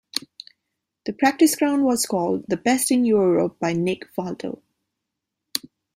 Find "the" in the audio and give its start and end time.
1.05-1.13, 2.47-2.57